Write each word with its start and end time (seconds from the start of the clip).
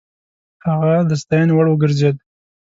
هغه 0.67 0.95
د 1.09 1.11
ستاينې 1.21 1.53
وړ 1.55 1.65
وګرځېد. 1.69 2.15